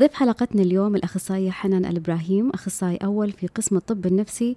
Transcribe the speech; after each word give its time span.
ضيف 0.00 0.14
حلقتنا 0.14 0.62
اليوم 0.62 0.96
الأخصائية 0.96 1.50
حنان 1.50 1.84
الإبراهيم 1.84 2.50
أخصائي 2.50 2.96
أول 2.96 3.32
في 3.32 3.46
قسم 3.46 3.76
الطب 3.76 4.06
النفسي 4.06 4.56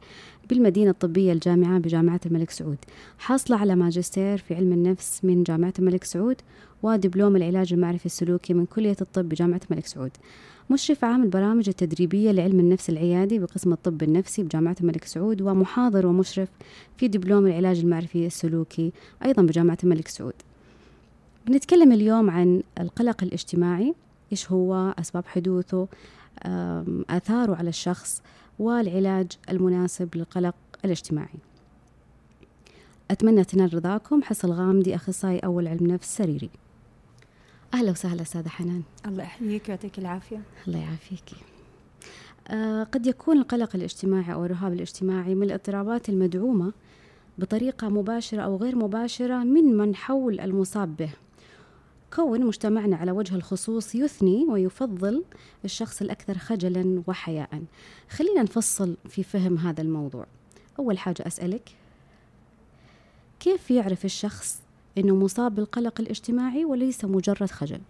بالمدينة 0.50 0.92
الطبية 0.92 1.34
الجامعة 1.34 1.80
بجامعة 1.80 2.20
الملك 2.26 2.50
سعود. 2.50 2.78
حاصلة 3.20 3.58
على 3.58 3.76
ماجستير 3.76 4.38
في 4.38 4.56
علم 4.56 4.74
النفس 4.74 5.20
من 5.26 5.44
جامعة 5.44 5.74
الملك 5.80 6.04
سعود 6.04 6.36
ودبلوم 6.84 7.36
العلاج 7.36 7.74
المعرفي 7.74 8.06
السلوكي 8.06 8.54
من 8.54 8.66
كلية 8.66 8.96
الطب 9.02 9.30
بجامعة 9.30 9.62
الملك 9.72 9.86
سعود. 9.86 10.12
مشرف 10.70 11.04
عام 11.04 11.24
البرامج 11.24 11.70
التدريبية 11.70 12.32
لعلم 12.32 12.60
النفس 12.60 12.90
العيادي 12.90 13.40
بقسم 13.40 13.74
الطب 13.74 14.04
النفسي 14.04 14.44
بجامعة 14.44 14.76
الملك 14.82 15.04
سعود 15.04 15.42
ومحاضر 15.42 16.08
ومشرف 16.08 16.50
في 16.98 17.08
دبلوم 17.08 17.48
العلاج 17.48 17.80
المعرفي 17.80 18.26
السلوكي 18.26 18.92
أيضا 19.26 19.42
بجامعة 19.42 19.78
الملك 19.84 20.08
سعود. 20.08 20.34
بنتكلم 21.48 21.92
اليوم 21.92 22.30
عن 22.30 22.64
القلق 22.80 23.24
الاجتماعي 23.24 23.94
إيش 24.34 24.52
هو 24.52 24.96
أسباب 25.00 25.26
حدوثه 25.26 25.88
آثاره 27.10 27.56
على 27.56 27.70
الشخص 27.70 28.22
والعلاج 28.60 29.32
المناسب 29.50 30.16
للقلق 30.16 30.56
الاجتماعي. 30.86 31.40
أتمنى 33.12 33.44
تنال 33.44 33.74
رضاكم. 33.74 34.24
حصل 34.24 34.52
غامدي 34.52 34.96
أخصائي 34.96 35.40
أول 35.40 35.68
علم 35.68 35.88
نفس 35.88 36.18
سريري. 36.18 36.50
أهلا 37.74 37.92
وسهلا 37.92 38.22
أستاذة 38.22 38.48
حنان. 38.48 38.84
الله 39.06 39.24
يحييك 39.24 39.70
ويعطيك 39.70 40.00
العافية. 40.00 40.42
الله 40.68 40.80
يعافيك. 40.80 41.30
آه 42.48 42.84
قد 42.84 43.08
يكون 43.08 43.38
القلق 43.38 43.76
الاجتماعي 43.76 44.34
أو 44.34 44.46
الرهاب 44.46 44.74
الاجتماعي 44.74 45.36
من 45.36 45.44
الاضطرابات 45.44 46.10
المدعومة 46.10 46.74
بطريقة 47.38 47.90
مباشرة 47.90 48.42
أو 48.42 48.58
غير 48.58 48.76
مباشرة 48.76 49.44
من 49.44 49.78
من 49.78 49.96
حول 49.96 50.40
المصاب 50.40 50.96
به. 50.96 51.10
كون 52.16 52.46
مجتمعنا 52.46 52.96
على 52.96 53.12
وجه 53.12 53.36
الخصوص 53.36 53.96
يثني 53.96 54.46
ويفضل 54.50 55.24
الشخص 55.66 56.02
الأكثر 56.02 56.38
خجلا 56.38 57.04
وحياء. 57.08 57.64
خلينا 58.10 58.44
نفصل 58.44 58.98
في 59.10 59.24
فهم 59.24 59.58
هذا 59.58 59.82
الموضوع. 59.82 60.26
أول 60.80 60.98
حاجة 60.98 61.28
أسألك 61.28 61.70
كيف 63.40 63.72
يعرف 63.72 64.06
الشخص 64.06 64.62
أنه 64.98 65.16
مصاب 65.16 65.56
بالقلق 65.56 66.02
الاجتماعي 66.02 66.66
وليس 66.66 67.06
مجرد 67.06 67.52
خجل؟ 67.52 67.82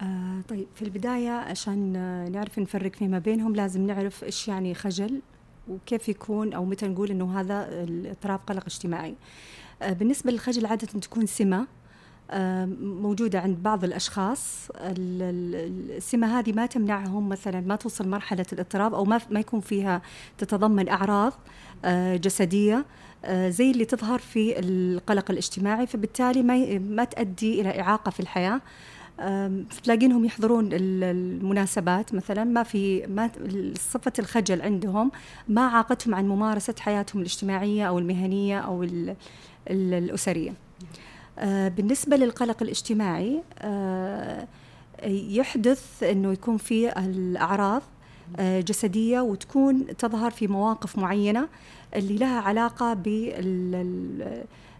آه 0.00 0.40
طيب 0.48 0.66
في 0.74 0.82
البداية 0.82 1.30
عشان 1.30 1.92
نعرف 2.32 2.58
نفرق 2.58 2.94
فيما 2.94 3.18
بينهم 3.18 3.56
لازم 3.56 3.86
نعرف 3.86 4.24
إيش 4.24 4.48
يعني 4.48 4.74
خجل 4.74 5.20
وكيف 5.68 6.08
يكون 6.08 6.52
أو 6.52 6.64
متى 6.64 6.88
نقول 6.88 7.10
أنه 7.10 7.40
هذا 7.40 7.84
اضطراب 8.10 8.40
قلق 8.46 8.64
اجتماعي. 8.66 9.14
آه 9.82 9.92
بالنسبة 9.92 10.30
للخجل 10.32 10.66
عادة 10.66 10.86
تكون 10.86 11.26
سمة. 11.26 11.66
موجودة 12.80 13.40
عند 13.40 13.62
بعض 13.62 13.84
الأشخاص. 13.84 14.68
السمة 14.76 16.38
هذه 16.38 16.52
ما 16.52 16.66
تمنعهم 16.66 17.28
مثلا 17.28 17.60
ما 17.60 17.76
توصل 17.76 18.08
مرحلة 18.08 18.46
الاضطراب 18.52 18.94
أو 18.94 19.04
ما, 19.04 19.20
ما 19.30 19.40
يكون 19.40 19.60
فيها 19.60 20.02
تتضمن 20.38 20.88
أعراض 20.88 21.32
آه، 21.84 22.16
جسدية 22.16 22.86
آه، 23.24 23.48
زي 23.48 23.70
اللي 23.70 23.84
تظهر 23.84 24.18
في 24.18 24.58
القلق 24.58 25.30
الاجتماعي 25.30 25.86
فبالتالي 25.86 26.42
ما 26.42 26.78
ما 26.78 27.04
تؤدي 27.04 27.60
إلى 27.60 27.80
إعاقة 27.80 28.10
في 28.10 28.20
الحياة. 28.20 28.60
تلاقينهم 29.84 30.24
يحضرون 30.24 30.68
المناسبات 30.72 32.14
مثلا 32.14 32.44
ما 32.44 32.62
في 32.62 33.06
ما 33.06 33.30
صفة 33.78 34.12
الخجل 34.18 34.62
عندهم 34.62 35.10
ما 35.48 35.66
عاقتهم 35.66 36.14
عن 36.14 36.28
ممارسة 36.28 36.74
حياتهم 36.78 37.20
الاجتماعية 37.20 37.88
أو 37.88 37.98
المهنية 37.98 38.58
أو 38.60 38.86
الأسرية. 39.68 40.50
آه، 40.50 40.54
بالنسبة 41.68 42.16
للقلق 42.16 42.62
الاجتماعي 42.62 43.42
آه، 43.58 44.46
يحدث 45.06 46.02
أنه 46.02 46.32
يكون 46.32 46.56
في 46.56 46.98
الأعراض 46.98 47.82
آه، 48.38 48.60
جسدية 48.60 49.20
وتكون 49.20 49.96
تظهر 49.96 50.30
في 50.30 50.46
مواقف 50.46 50.98
معينة 50.98 51.48
اللي 51.96 52.16
لها 52.16 52.40
علاقة 52.40 52.94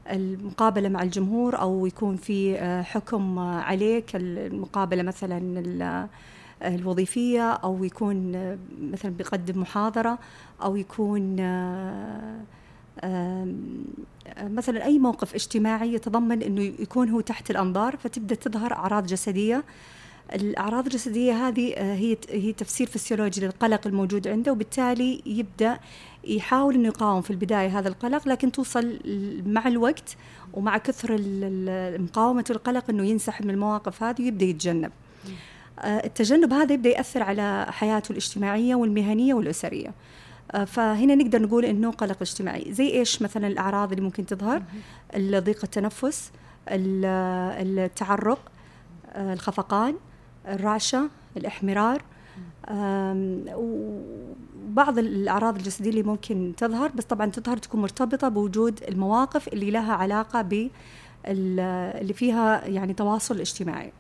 بالمقابلة 0.07 0.89
مع 0.89 1.03
الجمهور 1.03 1.61
أو 1.61 1.87
يكون 1.87 2.17
في 2.17 2.59
حكم 2.85 3.39
عليك 3.39 4.17
المقابلة 4.17 5.03
مثلا 5.03 6.09
الوظيفية 6.63 7.53
أو 7.53 7.85
يكون 7.85 8.33
مثلا 8.93 9.11
بيقدم 9.11 9.61
محاضرة 9.61 10.19
أو 10.63 10.77
يكون 10.77 11.37
مثلا 14.43 14.85
أي 14.85 14.99
موقف 14.99 15.35
اجتماعي 15.35 15.95
يتضمن 15.95 16.43
إنه 16.43 16.63
يكون 16.63 17.09
هو 17.09 17.21
تحت 17.21 17.51
الأنظار 17.51 17.97
فتبدأ 17.97 18.35
تظهر 18.35 18.73
أعراض 18.73 19.07
جسدية. 19.07 19.65
الأعراض 20.35 20.87
الجسدية 20.87 21.49
هذه 21.49 21.75
آه، 21.75 21.95
هي 21.95 22.17
هي 22.31 22.53
تفسير 22.53 22.87
فسيولوجي 22.87 23.41
للقلق 23.41 23.87
الموجود 23.87 24.29
عنده 24.29 24.53
وبالتالي 24.53 25.23
يبدأ 25.27 25.79
يحاول 26.25 26.75
إنه 26.75 26.89
يقاوم 26.89 27.23
في 27.23 27.31
البداية 27.31 27.79
هذا 27.79 27.89
القلق 27.89 28.29
لكن 28.29 28.53
توصل 28.53 28.99
مع 29.47 29.69
الوقت 29.69 30.17
ومع 30.55 30.79
كثر 30.79 31.21
مقاومة 31.99 32.45
القلق 32.51 32.91
إنه 32.91 33.07
ينسحب 33.07 33.45
من 33.45 33.51
المواقف 33.51 34.03
هذه 34.03 34.23
ويبدأ 34.23 34.45
يتجنب. 34.45 34.93
آه، 35.79 36.07
التجنب 36.07 36.53
هذا 36.53 36.73
يبدأ 36.73 36.91
يأثر 36.91 37.23
على 37.23 37.67
حياته 37.71 38.13
الاجتماعية 38.13 38.75
والمهنية 38.75 39.35
والأسرية. 39.35 39.95
فهنا 40.67 41.15
نقدر 41.15 41.43
نقول 41.43 41.65
إنه 41.65 41.91
قلق 41.91 42.17
اجتماعي. 42.21 42.73
زي 42.73 42.91
إيش 42.91 43.23
مثلا 43.23 43.47
الأعراض 43.47 43.91
اللي 43.91 44.05
ممكن 44.05 44.27
تظهر؟ 44.27 44.63
ضيق 45.17 45.65
التنفس 45.65 46.33
التعرق 46.69 48.53
آه، 49.13 49.33
الخفقان 49.33 49.95
الرعشة 50.49 51.11
الإحمرار. 51.37 52.03
وبعض 53.55 54.99
الأعراض 54.99 55.57
الجسدية 55.57 55.91
اللي 55.91 56.03
ممكن 56.03 56.53
تظهر 56.57 56.91
بس 56.95 57.05
طبعا 57.05 57.27
تظهر 57.27 57.57
تكون 57.57 57.81
مرتبطة 57.81 58.29
بوجود 58.29 58.81
المواقف 58.89 59.49
اللي 59.49 59.71
لها 59.71 59.93
علاقة 59.93 60.43
ب 60.43 60.71
اللي 61.27 62.13
فيها 62.15 62.67
يعني 62.67 62.95
تواصل 62.95 63.41
اجتماعي. 63.41 63.93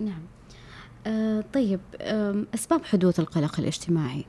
نعم. 0.00 0.22
آه 1.06 1.44
طيب. 1.52 1.80
أسباب 2.54 2.84
حدوث 2.84 3.20
القلق 3.20 3.60
الاجتماعي. 3.60 4.24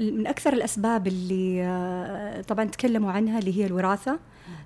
من 0.00 0.26
أكثر 0.26 0.52
الأسباب 0.52 1.06
اللي 1.06 1.62
آه، 1.62 2.40
طبعا 2.40 2.64
تكلموا 2.64 3.12
عنها 3.12 3.38
اللي 3.38 3.58
هي 3.58 3.66
الوراثة. 3.66 4.18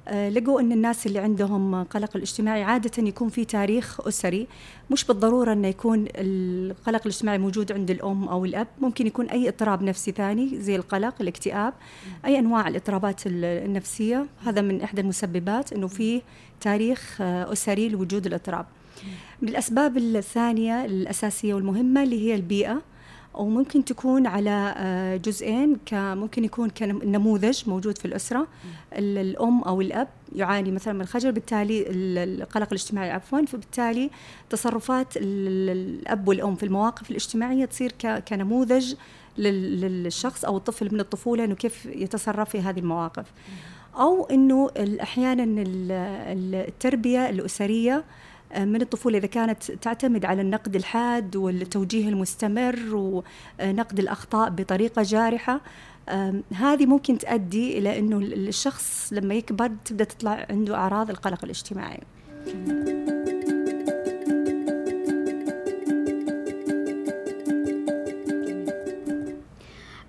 آه، 0.08 0.28
لقوا 0.28 0.60
أن 0.60 0.72
الناس 0.72 1.06
اللي 1.06 1.18
عندهم 1.18 1.84
قلق 1.84 2.16
الاجتماعي 2.16 2.62
عادة 2.62 3.08
يكون 3.08 3.28
في 3.28 3.44
تاريخ 3.44 4.06
أسري. 4.08 4.46
مش 4.90 5.04
بالضرورة 5.04 5.52
انه 5.52 5.68
يكون 5.68 6.06
القلق 6.14 7.00
الاجتماعي 7.00 7.38
موجود 7.38 7.72
عند 7.72 7.90
الأم 7.90 8.28
أو 8.28 8.44
الأب. 8.44 8.66
ممكن 8.80 9.06
يكون 9.06 9.26
أي 9.26 9.48
اضطراب 9.48 9.82
نفسي 9.82 10.12
ثاني 10.12 10.60
زي 10.60 10.76
القلق 10.76 11.14
الاكتئاب 11.20 11.74
أي 12.24 12.38
أنواع 12.38 12.68
الاضطرابات 12.68 13.20
النفسية. 13.26 14.26
هذا 14.44 14.60
من 14.60 14.82
إحدى 14.82 15.00
المسببات 15.00 15.72
إنه 15.72 15.86
في 15.86 16.22
تاريخ 16.60 17.18
آه، 17.20 17.52
أسري 17.52 17.88
لوجود 17.88 18.26
الاضطراب. 18.26 18.66
من 19.42 19.48
الأسباب 19.48 19.96
الثانية 19.96 20.84
الأساسية 20.84 21.54
والمهمة 21.54 22.02
اللي 22.02 22.28
هي 22.28 22.34
البيئة. 22.34 22.82
وممكن 23.36 23.84
تكون 23.84 24.26
على 24.26 24.74
آه، 24.76 25.16
جزئين 25.16 25.76
ممكن 25.92 26.44
يكون 26.44 26.70
كنموذج 26.70 27.68
موجود 27.68 27.98
في 27.98 28.04
الأسرة. 28.04 28.46
الأم 28.92 29.62
أو 29.62 29.80
الأب 29.80 30.08
يعاني 30.34 30.70
مثلا 30.70 30.92
من 30.94 31.00
الخجل 31.00 31.32
بالتالي 31.32 31.84
القلق 32.24 32.66
الاجتماعي 32.66 33.10
عفوا 33.10 33.44
فبالتالي 33.46 34.10
تصرفات 34.50 35.06
الأب 35.16 36.28
والأم 36.28 36.54
في 36.54 36.62
المواقف 36.62 37.10
الاجتماعية 37.10 37.64
تصير 37.64 37.92
كنموذج 38.28 38.94
للشخص 39.38 40.44
أو 40.44 40.56
الطفل 40.56 40.94
من 40.94 41.00
الطفولة 41.00 41.44
أنه 41.44 41.54
كيف 41.54 41.86
يتصرف 41.86 42.50
في 42.50 42.60
هذه 42.60 42.78
المواقف. 42.78 43.26
أو 43.98 44.24
أنه 44.24 44.70
أحيانا 45.02 45.44
التربية 45.48 47.30
الأسرية 47.30 48.04
من 48.58 48.82
الطفولة 48.82 49.18
إذا 49.18 49.26
كانت 49.26 49.72
تعتمد 49.72 50.24
على 50.24 50.42
النقد 50.42 50.76
الحاد 50.76 51.36
والتوجيه 51.36 52.08
المستمر 52.08 52.78
ونقد 52.94 53.98
الأخطاء 53.98 54.50
بطريقة 54.50 55.02
جارحة 55.02 55.60
هذه 56.54 56.86
ممكن 56.86 57.18
تؤدي 57.18 57.78
إلى 57.78 57.98
أنه 57.98 58.18
الشخص 58.18 59.12
لما 59.12 59.34
يكبر 59.34 59.70
تبدأ 59.84 60.04
تطلع 60.04 60.46
عنده 60.50 60.74
أعراض 60.74 61.10
القلق 61.10 61.44
الاجتماعي. 61.44 62.00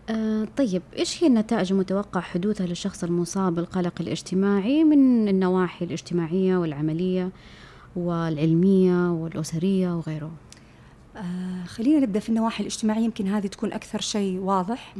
آه، 0.09 0.47
طيب 0.57 0.81
إيش 0.97 1.23
هي 1.23 1.27
النتائج 1.27 1.71
المتوقع 1.71 2.21
حدوثها 2.21 2.67
للشخص 2.67 3.03
المصاب 3.03 3.55
بالقلق 3.55 3.93
الاجتماعي 3.99 4.83
من 4.83 5.27
النواحي 5.27 5.85
الاجتماعية 5.85 6.57
والعملية؟ 6.57 7.31
والعلمية 7.97 9.11
والأسرية 9.11 9.97
وغيره. 9.97 10.31
آه 11.15 11.65
خلينا 11.65 11.99
نبدأ 11.99 12.19
في 12.19 12.29
النواحي 12.29 12.61
الاجتماعية. 12.61 13.03
يمكن 13.03 13.27
هذه 13.27 13.47
تكون 13.47 13.73
أكثر 13.73 14.01
شيء 14.01 14.39
واضح. 14.39 14.95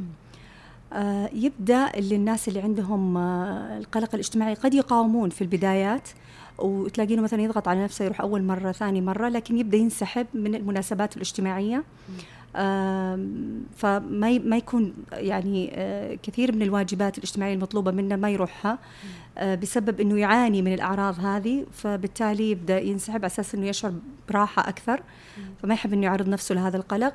آه 0.94 1.30
يبدأ 1.34 1.92
اللي 1.98 2.16
الناس 2.16 2.48
اللي 2.48 2.60
عندهم 2.60 3.18
آه 3.18 3.78
القلق 3.78 4.10
الاجتماعي 4.14 4.54
قد 4.54 4.74
يقاومون 4.74 5.30
في 5.30 5.42
البدايات 5.42 6.10
وتلاقينه 6.58 7.22
مثلا 7.22 7.42
يضغط 7.42 7.68
على 7.68 7.84
نفسه 7.84 8.06
يروح 8.06 8.22
أول 8.22 8.44
مرة 8.44 8.72
ثاني 8.72 9.02
مرة 9.02 9.30
لكن 9.30 9.58
يبدأ 9.58 9.78
ينسحب 9.78 10.28
من 10.34 10.56
المناسبات 10.56 11.16
الاجتماعية. 11.16 11.84
فما 13.76 14.38
ما 14.38 14.58
يكون 14.58 14.94
يعني 15.12 15.72
آه، 15.74 16.18
كثير 16.24 16.56
من 16.56 16.62
الواجبات 16.62 17.18
الاجتماعية 17.18 17.54
المطلوبة 17.54 17.92
منه 17.92 18.16
ما 18.16 18.30
يروحها 18.30 18.80
آه، 19.38 19.56
بسبب 19.56 20.02
إنه 20.02 20.20
يعاني 20.20 20.62
من 20.62 20.74
الأعراض 20.74 21.20
هذه 21.20 21.66
فبالتالي 21.72 22.52
يبدأ 22.52 22.80
ينسحب 22.80 23.16
على 23.16 23.26
أساس 23.26 23.56
إنه 23.56 23.68
يشعر 23.68 23.94
براحة 24.30 24.70
أكثر 24.70 25.02
فما 25.62 25.74
يحب 25.74 25.94
إنه 25.94 26.06
يعرض 26.06 26.30
نفسه 26.30 26.56
لهذا 26.56 26.78
القلق. 26.78 27.14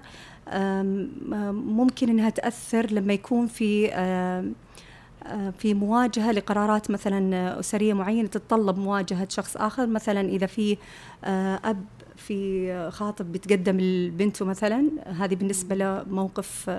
ممكن 1.52 2.08
إنها 2.08 2.30
تأثر 2.30 2.86
لما 2.90 3.12
يكون 3.12 3.46
في 3.46 3.90
آه، 3.94 4.44
في 5.58 5.74
مواجهة 5.74 6.32
لقرارات 6.32 6.90
مثلا 6.90 7.60
أسرية 7.60 7.92
معينة 7.92 8.28
تتطلب 8.28 8.78
مواجهة 8.78 9.28
شخص 9.30 9.56
آخر 9.56 9.86
مثلا 9.86 10.20
إذا 10.20 10.46
في 10.46 10.76
أب 11.24 11.84
في 12.26 12.90
خاطب 12.90 13.32
بيتقدم 13.32 13.80
لبنته 13.80 14.44
مثلا. 14.44 14.88
هذه 15.06 15.34
بالنسبة 15.34 15.74
له 15.74 16.04
موقف 16.10 16.70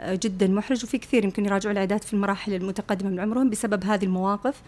آه، 0.00 0.14
جدا 0.14 0.46
محرج 0.46 0.84
وفي 0.84 0.98
كثير 0.98 1.24
يمكن 1.24 1.44
يراجعوا 1.44 1.72
العيادات 1.72 2.04
في 2.04 2.14
المراحل 2.14 2.54
المتقدمة 2.54 3.10
من 3.10 3.20
عمرهم 3.20 3.50
بسبب 3.50 3.84
هذه 3.84 4.04
المواقف. 4.04 4.62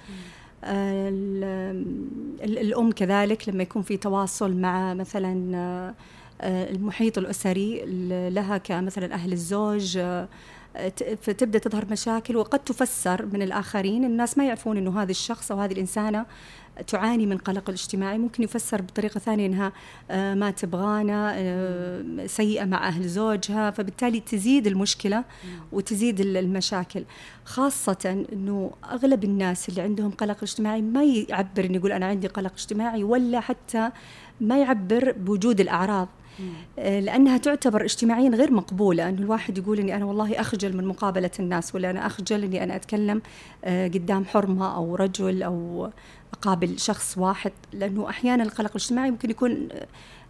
آه، 0.65 1.09
الأم 2.43 2.93
كذلك 2.93 3.49
لما 3.49 3.63
يكون 3.63 3.83
في 3.83 3.97
تواصل 3.97 4.57
مع 4.57 4.95
مثلا 4.95 5.57
آه، 6.41 6.71
المحيط 6.71 7.19
الأسري 7.19 7.83
لها 8.31 8.59
كمثلا 8.59 9.15
أهل 9.15 9.33
الزوج 9.33 9.99
فتبدأ 11.23 11.59
تظهر 11.59 11.87
مشاكل 11.91 12.37
وقد 12.37 12.59
تفسر 12.59 13.27
من 13.27 13.43
الآخرين. 13.43 14.05
الناس 14.05 14.39
ما 14.39 14.47
يعرفون 14.47 14.77
إنه 14.77 15.03
هذا 15.03 15.11
الشخص 15.11 15.53
أو 15.53 15.61
هذه 15.61 15.73
الإنسانة 15.73 16.27
تعاني 16.87 17.27
من 17.27 17.39
قلق 17.39 17.69
الاجتماعي. 17.69 18.19
ممكن 18.19 18.43
يفسر 18.43 18.83
بطريقة 18.83 19.19
ثانية 19.19 19.47
أنها 19.47 19.73
آه، 20.11 20.35
ما 20.35 20.51
تبغانا 20.51 21.33
آه، 21.37 22.27
سيئة 22.27 22.65
مع 22.65 22.89
أهل 22.89 23.09
زوجها 23.09 23.71
فبالتالي 23.71 24.21
تزيد 24.21 24.67
المشكلة 24.67 25.25
وتزيد 25.73 26.21
المشاكل. 26.21 27.05
خاصة 27.45 28.25
أنه 28.33 28.71
أغلب 28.85 29.25
الناس 29.25 29.69
اللي 29.69 29.81
عندهم 29.83 30.11
قلق 30.11 30.43
اجتماعي 30.43 30.83
ما 30.83 31.05
يعبر 31.05 31.65
أنه 31.65 31.77
يقول 31.77 31.93
أنا 31.93 32.07
عندي 32.07 32.27
قلق 32.27 32.53
اجتماعي 32.53 33.05
ولا 33.05 33.41
حتى 33.41 33.91
ما 34.41 34.59
يعبر 34.59 35.13
بوجود 35.13 35.61
الأعراض. 35.61 36.09
آه، 36.09 36.18
لأنها 36.77 37.37
تعتبر 37.37 37.85
اجتماعيا 37.85 38.31
غير 38.31 38.53
مقبولة 38.53 39.09
إنه 39.09 39.19
الواحد 39.19 39.59
يقول 39.59 39.79
إني 39.79 39.97
أنا 39.97 40.05
والله 40.05 40.41
أخجل 40.41 40.77
من 40.77 40.85
مقابلة 40.87 41.31
الناس 41.41 41.75
ولا 41.75 41.91
أنا 41.91 42.07
أخجل 42.07 42.45
إني 42.45 42.65
أنا 42.65 42.77
أتكلم 42.77 43.23
قدام 43.65 44.25
حرمة 44.25 44.75
أو 44.77 44.95
رجل 44.95 45.43
أو 45.43 45.91
أقابل 46.33 46.79
شخص 46.79 47.19
واحد 47.19 47.53
لأنه 47.73 48.09
أحيانا 48.09 48.43
القلق 48.43 48.71
الاجتماعي 48.71 49.11
ممكن 49.11 49.31
يكون 49.31 49.69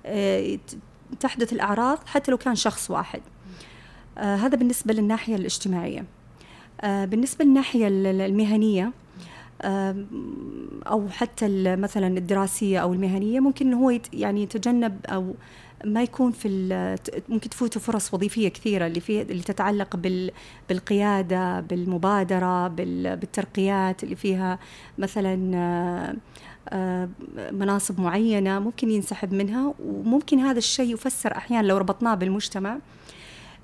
آه، 0.06 0.58
تحدث 1.20 1.52
الأعراض 1.52 1.98
حتى 2.06 2.30
لو 2.30 2.36
كان 2.36 2.54
شخص 2.54 2.90
واحد. 2.90 3.20
آه، 4.18 4.36
هذا 4.36 4.56
بالنسبة 4.56 4.94
للناحية 4.94 5.36
الاجتماعية. 5.36 6.04
آه، 6.80 7.04
بالنسبة 7.04 7.44
للناحية 7.44 7.88
المهنية 7.90 8.92
أو 10.86 11.08
حتى 11.08 11.76
مثلا 11.76 12.18
الدراسية 12.18 12.78
أو 12.78 12.92
المهنية 12.92 13.40
ممكن 13.40 13.74
هو 13.74 14.00
يعني 14.12 14.42
يتجنب 14.42 15.06
أو 15.06 15.34
ما 15.84 16.02
يكون 16.02 16.32
في 16.32 16.48
ممكن 17.28 17.50
تفوته 17.50 17.80
فرص 17.80 18.14
وظيفية 18.14 18.48
كثيرة 18.48 18.86
اللي 18.86 19.00
في 19.00 19.22
اللي 19.22 19.42
تتعلق 19.42 19.96
بال 19.96 20.30
بالقيادة 20.68 21.60
بالمبادرة 21.60 22.68
بالترقيات 22.68 24.04
اللي 24.04 24.16
فيها 24.16 24.58
مثلا 24.98 25.56
آه، 25.56 26.16
آه، 26.68 27.08
مناصب 27.52 28.00
معينة 28.00 28.58
ممكن 28.58 28.90
ينسحب 28.90 29.34
منها. 29.34 29.74
وممكن 29.84 30.38
هذا 30.38 30.58
الشيء 30.58 30.94
يفسر 30.94 31.36
أحيانا 31.36 31.66
لو 31.66 31.76
ربطناه 31.76 32.14
بالمجتمع 32.14 32.78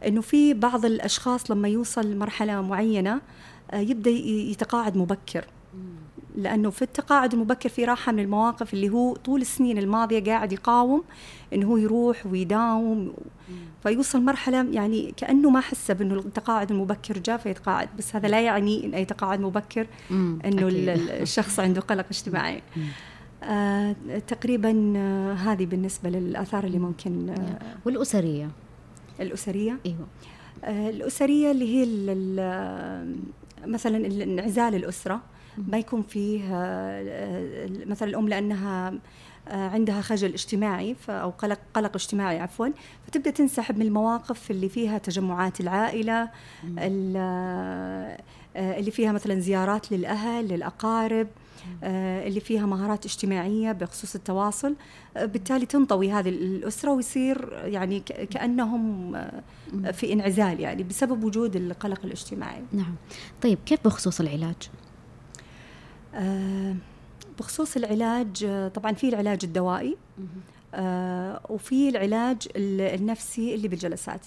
إنه 0.06 0.20
في 0.20 0.55
بعض 0.55 0.84
الأشخاص 0.84 1.50
لما 1.50 1.69
يوصل 1.69 2.11
لمرحله 2.11 2.62
معينة 2.62 3.20
آه، 3.70 3.78
يبدأ 3.81 4.11
يتقاعد 4.11 4.96
مبكر. 4.96 5.44
لأنه 6.34 6.70
في 6.70 6.82
التقاعد 6.82 7.32
المبكر 7.32 7.69
في 7.69 7.84
راحة 7.84 8.12
من 8.12 8.20
المواقف 8.20 8.75
اللي 8.75 8.88
هو 8.88 9.14
طول 9.16 9.40
السنين 9.40 9.78
الماضية 9.78 10.25
قاعد 10.25 10.52
يقاوم 10.52 11.04
إنه 11.52 11.66
هو 11.66 11.76
يروح 11.76 12.26
ويداوم. 12.26 13.12
فيوصل 13.82 14.22
مرحلة 14.22 14.66
يعني 14.70 15.14
كأنه 15.16 15.50
ما 15.50 15.60
حس 15.60 15.90
بإنه 15.90 16.14
التقاعد 16.14 16.70
المبكر 16.70 17.19
جاء 17.19 17.36
فيتقاعد 17.36 17.88
بس 17.98 18.16
هذا 18.16 18.28
لا 18.28 18.40
يعني 18.40 18.86
إن 18.86 18.94
أي 18.94 19.04
تقاعد 19.04 19.40
مبكر 19.40 19.86
إنه 20.10 20.69
الشخص 20.69 21.60
عنده 21.60 21.81
قلق 21.81 22.06
اجتماعي. 22.10 22.62
آه 23.42 23.96
تقريبا 24.26 24.92
آه 24.96 25.32
هذه 25.32 25.66
بالنسبة 25.66 26.10
للآثار 26.10 26.64
اللي 26.64 26.78
ممكن 26.78 27.28
آه 27.30 27.58
والأسرية؟ 27.84 28.50
الأسرية؟ 29.20 29.78
إيوه. 29.87 30.06
آه 30.64 30.90
الأسرية 30.90 31.50
اللي 31.50 31.75
هي 31.75 31.87
مثلا 33.66 34.06
انعزال 34.22 34.75
الأسرة. 34.75 35.20
ما 35.58 35.78
يكون 35.78 36.02
فيه 36.02 36.42
آه، 36.52 37.68
مثلا 37.86 38.08
الأم 38.08 38.28
لأنها 38.28 38.94
آه، 39.48 39.68
عندها 39.68 40.00
خجل 40.00 40.32
اجتماعي 40.32 40.96
أو 41.08 41.30
قلق 41.30 41.58
قلق 41.74 41.90
اجتماعي 41.94 42.40
عفوا 42.40 42.68
فتبدأ 43.06 43.30
تنسحب 43.30 43.78
من 43.78 43.86
المواقف 43.86 44.50
اللي 44.50 44.68
فيها 44.68 44.98
تجمعات 44.98 45.60
العائلة 45.60 46.28
آه، 46.78 48.18
اللي 48.56 48.90
فيها 48.90 49.12
مثلا 49.12 49.40
زيارات 49.40 49.92
للأهل 49.92 50.48
للأقارب 50.48 51.28
اللي 51.82 52.40
فيها 52.40 52.66
مهارات 52.66 53.04
اجتماعية 53.06 53.72
بخصوص 53.72 54.14
التواصل. 54.14 54.74
بالتالي 55.16 55.66
تنطوي 55.66 56.12
هذه 56.12 56.28
الأسرة 56.28 56.92
ويصير 56.92 57.62
يعني 57.64 58.00
كأنهم 58.00 59.16
في 59.92 60.12
انعزال 60.12 60.60
يعني 60.60 60.82
بسبب 60.82 61.24
وجود 61.24 61.56
القلق 61.56 62.00
الاجتماعي. 62.04 62.62
نعم. 62.73 62.94
طيب 63.42 63.58
كيف 63.66 63.80
بخصوص 63.84 64.20
العلاج؟ 64.20 64.54
آه، 64.66 64.84
بخصوص 67.38 67.76
العلاج 67.76 68.44
آه، 68.44 68.68
طبعا 68.68 68.92
في 68.92 69.09
العلاج 69.09 69.38
الدوائي 69.44 69.97
آه، 70.75 71.40
وفي 71.49 71.88
العلاج 71.88 72.49
النفسي 72.56 73.54
اللي 73.54 73.68
بالجلسات. 73.68 74.21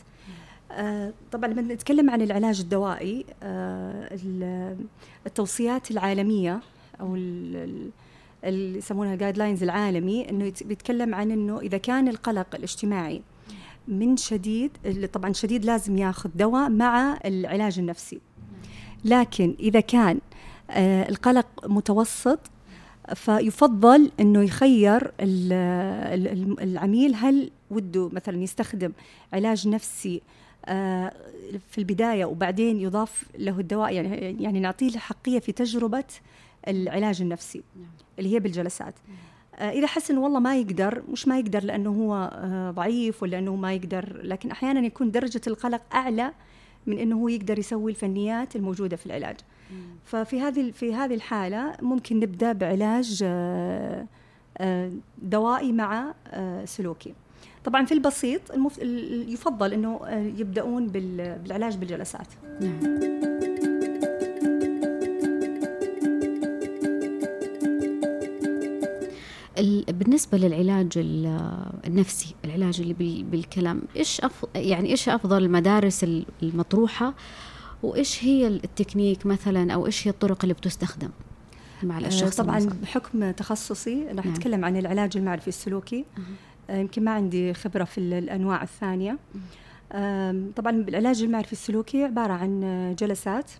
طبعا 1.31 1.49
لما 1.49 1.61
نتكلم 1.61 2.09
عن 2.09 2.21
العلاج 2.21 2.59
الدوائي 2.59 3.25
التوصيات 5.25 5.91
العالمية 5.91 6.59
أو 7.01 7.15
اللي 7.15 8.77
يسمونها 8.77 9.13
الجايد 9.13 9.37
لاينز 9.37 9.63
العالمي 9.63 10.29
إنه 10.29 10.53
بيتكلم 10.61 11.15
عن 11.15 11.31
إنه 11.31 11.59
إذا 11.59 11.77
كان 11.77 12.07
القلق 12.07 12.55
الاجتماعي 12.55 13.21
من 13.87 14.17
شديد 14.17 14.71
طبعا 15.13 15.33
شديد 15.33 15.65
لازم 15.65 15.97
ياخذ 15.97 16.29
دواء 16.35 16.69
مع 16.69 17.19
العلاج 17.25 17.79
النفسي. 17.79 18.19
لكن 19.05 19.55
إذا 19.59 19.79
كان 19.79 20.15
آه، 20.15 20.26
القلق 20.69 21.47
متوسط 21.65 22.39
فيفضل 23.15 24.11
إنه 24.19 24.43
يخير 24.43 25.11
العميل 26.61 27.15
هل 27.15 27.51
وده 27.71 28.09
مثلا 28.09 28.43
يستخدم 28.43 28.91
علاج 29.33 29.67
نفسي 29.67 30.21
آه، 30.65 31.13
في 31.69 31.77
البداية 31.77 32.25
وبعدين 32.25 32.81
يضاف 32.81 33.23
له 33.37 33.59
الدواء 33.59 33.93
يعني 33.93 34.43
يعني 34.43 34.59
نعطيه 34.59 34.89
الحقية 34.89 35.39
في 35.39 35.51
تجربة 35.51 36.03
العلاج 36.67 37.21
النفسي 37.21 37.63
نعم. 37.75 37.89
اللي 38.19 38.33
هي 38.33 38.39
بالجلسات. 38.39 38.93
آه، 39.55 39.69
اذا 39.69 39.87
حس 39.87 40.11
انه 40.11 40.21
والله 40.21 40.39
ما 40.39 40.57
يقدر 40.57 41.03
مش 41.09 41.27
ما 41.27 41.39
يقدر 41.39 41.63
لأنه 41.63 41.89
هو 41.89 42.31
ضعيف 42.75 43.23
ولا 43.23 43.39
إنه 43.39 43.55
ما 43.55 43.73
يقدر 43.73 44.21
لكن 44.23 44.51
أحيانا 44.51 44.79
يكون 44.79 45.11
درجة 45.11 45.41
القلق 45.47 45.81
أعلى 45.93 46.33
من 46.87 46.99
إنه 46.99 47.15
هو 47.15 47.27
يقدر 47.27 47.59
يسوي 47.59 47.91
الفنيات 47.91 48.55
الموجودة 48.55 48.97
في 48.97 49.05
العلاج. 49.05 49.37
ففي 50.05 50.41
هذه 50.41 50.71
في 50.71 50.93
هذه 50.93 51.13
الحالة 51.13 51.77
ممكن 51.81 52.19
نبدأ 52.19 52.53
بعلاج 52.53 53.19
آه، 53.23 54.07
آه، 54.57 54.91
دوائي 55.21 55.71
مع 55.71 56.13
آه، 56.27 56.65
سلوكي. 56.65 57.13
طبعا 57.65 57.85
في 57.85 57.93
البسيط 57.93 58.41
يفضل 59.27 59.73
إنه 59.73 59.99
يبدأون 60.37 60.87
بالعلاج 60.87 61.77
بالجلسات. 61.77 62.27
نعم. 62.61 63.07
بالنسبة 69.89 70.37
للعلاج 70.37 70.91
النفسي 71.87 72.35
العلاج 72.45 72.81
اللي 72.81 73.23
بالكلام 73.23 73.81
إيش 73.95 74.21
أف... 74.21 74.45
يعني 74.55 74.89
إيش 74.89 75.09
أفضل 75.09 75.43
المدارس 75.43 76.05
المطروحة 76.43 77.13
وإيش 77.83 78.23
هي 78.23 78.47
التكنيك 78.47 79.25
مثلا 79.25 79.73
أو 79.73 79.85
إيش 79.85 80.07
هي 80.07 80.11
الطرق 80.11 80.37
اللي 80.43 80.53
بتستخدم 80.53 81.09
مع 81.83 81.97
الشخص 81.97 82.35
طبعا 82.37 82.57
المصاب. 82.57 82.81
بحكم 82.81 83.31
تخصصي 83.31 84.07
راح 84.07 84.25
نعم. 84.25 84.33
أتكلم 84.33 84.65
عن 84.65 84.77
العلاج 84.77 85.17
المعرفي 85.17 85.47
السلوكي 85.47 86.05
أه. 86.69 86.77
يمكن 86.77 87.03
ما 87.03 87.11
عندي 87.11 87.53
خبرة 87.53 87.83
في 87.83 87.97
الأنواع 87.97 88.63
الثانية 88.63 89.17
طبعا 90.55 90.71
العلاج 90.71 91.21
المعرفي 91.21 91.53
السلوكي 91.53 92.03
عبارة 92.03 92.33
عن 92.33 92.95
جلسات 92.99 93.51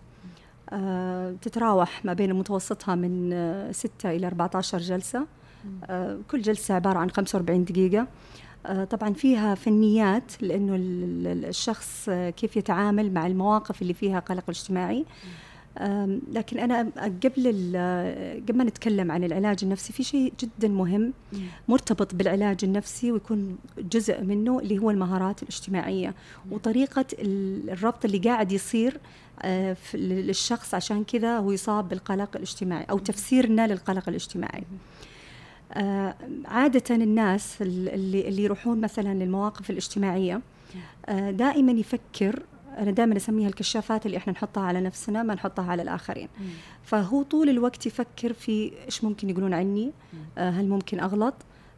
تتراوح 1.41 2.05
ما 2.05 2.13
بين 2.13 2.33
متوسطها 2.33 2.95
من 2.95 3.33
6 3.71 4.11
إلى 4.11 4.27
14 4.27 4.77
جلسة 4.77 5.27
كل 6.31 6.41
جلسة 6.41 6.73
عبارة 6.73 6.99
عن 6.99 7.09
45 7.09 7.65
دقيقة 7.65 8.07
طبعا 8.89 9.13
فيها 9.13 9.55
فنيات 9.55 10.31
لأنه 10.41 10.75
الشخص 11.49 12.09
كيف 12.09 12.57
يتعامل 12.57 13.13
مع 13.13 13.27
المواقف 13.27 13.81
اللي 13.81 13.93
فيها 13.93 14.19
قلق 14.19 14.49
اجتماعي. 14.49 15.05
لكن 16.31 16.59
أنا 16.59 16.79
قبل 17.23 17.47
قبل 18.47 18.57
ما 18.57 18.63
نتكلم 18.63 19.11
عن 19.11 19.23
العلاج 19.23 19.57
النفسي 19.63 19.93
في 19.93 20.03
شيء 20.03 20.33
جدا 20.39 20.67
مهم 20.67 21.13
مرتبط 21.67 22.15
بالعلاج 22.15 22.57
النفسي 22.63 23.11
ويكون 23.11 23.57
جزء 23.77 24.23
منه 24.23 24.59
اللي 24.59 24.79
هو 24.79 24.91
المهارات 24.91 25.43
الاجتماعية. 25.43 26.13
وطريقة 26.51 27.05
الربط 27.19 28.05
اللي 28.05 28.17
قاعد 28.17 28.51
يصير 28.51 28.97
آه، 29.41 29.77
للشخص 29.93 30.73
عشان 30.73 31.03
كذا 31.03 31.37
هو 31.37 31.51
يصاب 31.51 31.89
بالقلق 31.89 32.35
الاجتماعي 32.35 32.83
أو 32.89 32.97
تفسيرنا 32.97 33.67
للقلق 33.67 34.09
الاجتماعي. 34.09 34.63
آه، 35.73 36.15
عادة 36.45 36.95
الناس 36.95 37.61
اللي 37.61 38.27
اللي 38.27 38.43
يروحون 38.43 38.81
مثلا 38.81 39.13
للمواقف 39.13 39.69
الاجتماعية 39.69 40.41
آه، 41.05 41.31
دائما 41.31 41.71
يفكر 41.71 42.43
أنا 42.77 42.91
دائما 42.91 43.17
أسميها 43.17 43.47
الكشافات 43.47 44.05
اللي 44.05 44.17
إحنا 44.17 44.33
نحطها 44.33 44.63
على 44.63 44.81
نفسنا 44.81 45.23
ما 45.23 45.33
نحطها 45.33 45.65
على 45.71 45.81
الآخرين. 45.81 46.27
مم. 46.39 46.45
فهو 46.83 47.23
طول 47.23 47.49
الوقت 47.49 47.85
يفكر 47.85 48.33
في 48.33 48.71
إيش 48.85 49.03
ممكن 49.03 49.29
يقولون 49.29 49.53
عني 49.53 49.91
آه 50.37 50.49
هل 50.49 50.69
ممكن 50.69 50.99
أغلط؟ 50.99 51.33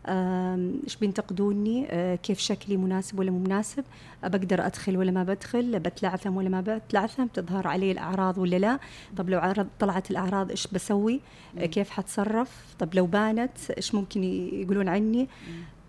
إيش 0.08 0.96
بينتقدوني؟ 0.96 1.88
آه 1.90 2.16
كيف 2.16 2.40
شكلي 2.40 2.78
مناسب 2.78 3.20
ولا 3.20 3.32
مو 3.32 3.40
مناسب؟ 3.40 3.84
آه 4.24 4.28
بقدر 4.28 4.66
أدخل 4.66 4.98
ولا 4.98 5.12
ما 5.12 5.24
بدخل؟ 5.24 5.80
بتلعثم 5.80 6.38
ولا 6.38 6.50
ما 6.50 6.62
بتلعثم؟ 6.62 7.26
تظهر 7.26 7.68
علي 7.68 7.92
الأعراض 7.92 8.38
ولا 8.38 8.56
لا؟ 8.56 8.80
طب 9.18 9.30
لو 9.30 9.40
عرض 9.40 9.68
طلعت 9.80 10.12
الأعراض 10.12 10.50
إيش 10.50 10.68
بسوي؟ 10.68 11.20
آه 11.58 11.66
كيف 11.66 11.90
حتصرف؟ 11.90 12.76
طب 12.80 12.96
لو 12.96 13.06
بانت 13.06 13.72
إيش 13.78 13.96
ممكن 13.96 14.24
يقولون 14.24 14.88
عني؟ 14.88 15.28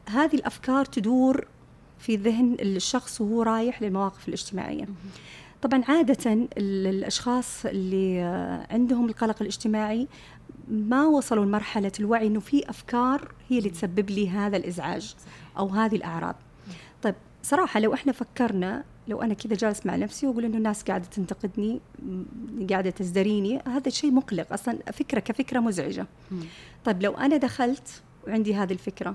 هذه 0.09 0.35
الأفكار 0.35 0.85
تدور 0.85 1.47
في 1.99 2.17
ذهن 2.17 2.57
الشخص 2.61 3.21
وهو 3.21 3.43
رايح 3.43 3.83
للمواقف 3.83 4.29
الاجتماعية. 4.29 4.87
طبعا 5.62 5.83
عادة 5.88 6.49
الأشخاص 6.57 7.67
اللي 7.67 8.21
عندهم 8.71 9.09
القلق 9.09 9.37
الاجتماعي 9.40 10.09
ما 10.71 11.07
وصلوا 11.07 11.45
لمرحلة 11.45 11.93
الوعي 12.00 12.27
أنه 12.27 12.41
في 12.41 12.71
أفكار 12.71 13.33
هي 13.49 13.59
اللي 13.59 13.71
تسبب 13.71 14.11
لي 14.11 14.31
هذا 14.31 14.57
الإزعاج 14.57 15.15
أو 15.59 15.69
هذه 15.69 15.97
الأعراض. 15.97 16.37
طيب 17.03 17.15
صراحة 17.43 17.81
لو 17.81 17.95
إحنا 17.95 18.12
فكرنا 18.12 18.85
لو 19.09 19.23
أنا 19.23 19.35
كذا 19.35 19.55
جالس 19.55 19.87
مع 19.87 19.97
نفسي 19.97 20.27
وأقول 20.27 20.45
إنه 20.45 20.57
الناس 20.57 20.83
قاعدة 20.83 21.05
تنتقدني 21.05 21.81
قاعدة 22.71 22.91
تزدريني 22.91 23.61
هذا 23.67 23.91
شيء 23.91 24.11
مقلق. 24.11 24.53
أصلا 24.53 24.79
فكرة 24.93 25.21
كفكرة 25.21 25.61
مزعجة. 25.61 26.07
طيب 26.85 27.03
لو 27.03 27.12
أنا 27.12 27.37
دخلت 27.37 28.03
وعندي 28.27 28.55
هذه 28.55 28.73
الفكرة 28.73 29.15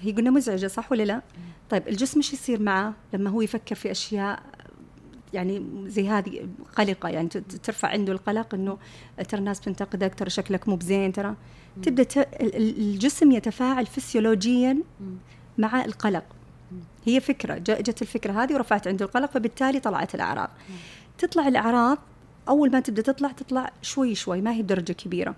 هي 0.00 0.12
قلنا 0.12 0.30
مزعجة 0.30 0.66
صح 0.66 0.92
ولا 0.92 1.02
لا؟ 1.02 1.22
طيب 1.70 1.88
الجسم 1.88 2.16
إيش 2.16 2.32
يصير 2.32 2.62
معه 2.62 2.94
لما 3.12 3.30
هو 3.30 3.40
يفكر 3.42 3.74
في 3.74 3.90
أشياء 3.90 4.42
يعني 5.32 5.66
زي 5.86 6.08
هذه 6.08 6.48
قلقة 6.76 7.08
يعني 7.08 7.28
ترفع 7.62 7.88
عنده 7.88 8.12
القلق 8.12 8.54
إنه 8.54 8.78
ترى 9.28 9.38
الناس 9.40 9.60
بتنتقدك 9.60 10.14
ترى 10.14 10.30
شكلك 10.30 10.68
مو 10.68 10.76
بزين 10.76 11.12
ترى 11.12 11.34
تبدأ 11.82 12.26
الجسم 12.42 13.32
يتفاعل 13.32 13.86
فسيولوجيا 13.86 14.78
مع 15.58 15.84
القلق. 15.84 16.24
هي 17.04 17.20
فكرة 17.20 17.58
جت 17.58 18.02
الفكرة 18.02 18.42
هذه 18.42 18.54
ورفعت 18.54 18.88
عنده 18.88 19.04
القلق 19.04 19.30
فبالتالي 19.30 19.80
طلعت 19.80 20.14
الأعراض. 20.14 20.50
تطلع 21.18 21.48
الأعراض 21.48 21.98
أول 22.48 22.70
ما 22.70 22.80
تبدأ 22.80 23.02
تطلع 23.02 23.32
تطلع 23.32 23.72
شوي 23.82 24.14
شوي 24.14 24.40
ما 24.40 24.52
هي 24.52 24.62
بدرجة 24.62 24.92
كبيرة. 24.92 25.34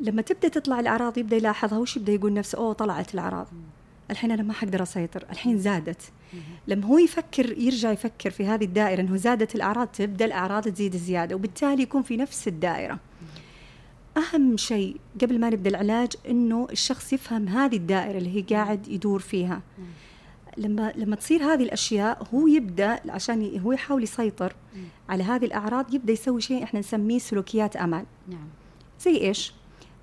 لما 0.00 0.22
تبدأ 0.22 0.48
تطلع 0.48 0.80
الأعراض 0.80 1.18
يبدأ 1.18 1.36
يلاحظها 1.36 1.78
وش 1.78 1.96
يبدأ 1.96 2.12
يقول 2.12 2.32
نفسه؟ 2.32 2.58
أوه 2.58 2.72
طلعت 2.72 3.14
الأعراض. 3.14 3.46
الحين 4.10 4.30
أنا 4.30 4.42
ما 4.42 4.52
حقدر 4.52 4.82
أسيطر. 4.82 5.24
الحين 5.30 5.58
زادت. 5.58 6.02
لما 6.66 6.86
هو 6.86 6.98
يفكر 6.98 7.58
يرجع 7.58 7.90
يفكر 7.92 8.30
في 8.30 8.46
هذه 8.46 8.64
الدائرة 8.64 9.00
إنه 9.00 9.16
زادت 9.16 9.54
الأعراض 9.54 9.86
تبدأ 9.86 10.24
الأعراض 10.24 10.62
تزيد 10.62 10.96
زيادة 10.96 11.34
وبالتالي 11.34 11.82
يكون 11.82 12.02
في 12.02 12.16
نفس 12.16 12.48
الدائرة. 12.48 12.98
أهم 14.16 14.56
شيء 14.56 14.96
قبل 15.22 15.40
ما 15.40 15.50
نبدأ 15.50 15.70
العلاج 15.70 16.12
إنه 16.28 16.68
الشخص 16.72 17.12
يفهم 17.12 17.48
هذه 17.48 17.76
الدائرة 17.76 18.18
اللي 18.18 18.36
هي 18.36 18.42
قاعد 18.42 18.88
يدور 18.88 19.20
فيها. 19.20 19.62
لما 20.56 20.92
لما 20.96 21.16
تصير 21.16 21.42
هذه 21.42 21.62
الأشياء 21.62 22.28
هو 22.34 22.46
يبدأ 22.46 23.00
عشان 23.08 23.60
هو 23.60 23.72
يحاول 23.72 24.02
يسيطر 24.02 24.54
على 25.08 25.24
هذه 25.24 25.44
الأعراض 25.44 25.94
يبدأ 25.94 26.12
يسوي 26.12 26.40
شيء 26.40 26.62
إحنا 26.64 26.80
نسميه 26.80 27.18
سلوكيات 27.18 27.76
أمان 27.76 28.04
نعم. 28.28 28.48
زي 29.00 29.16
إيش؟ 29.16 29.52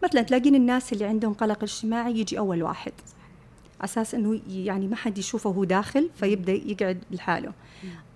مثلا 0.03 0.21
تلاقين 0.21 0.55
الناس 0.55 0.93
اللي 0.93 1.05
عندهم 1.05 1.33
قلق 1.33 1.63
اجتماعي 1.63 2.19
يجي 2.19 2.39
أول 2.39 2.63
واحد. 2.63 2.93
أساس 3.83 4.15
إنه 4.15 4.39
يعني 4.49 4.87
ما 4.87 4.95
حد 4.95 5.17
يشوفه 5.17 5.49
وهو 5.49 5.63
داخل 5.63 6.09
فيبدأ 6.15 6.53
يقعد 6.53 7.03
لحاله. 7.11 7.53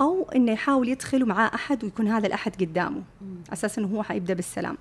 أو 0.01 0.29
إنه 0.35 0.51
يحاول 0.51 0.89
يدخل 0.89 1.25
معاه 1.25 1.51
أحد 1.55 1.83
ويكون 1.83 2.07
هذا 2.07 2.27
الأحد 2.27 2.55
قدامه. 2.55 3.03
أساس 3.53 3.79
إنه 3.79 3.87
هو 3.87 4.03
حيبدأ 4.03 4.33
بالسلام. 4.33 4.77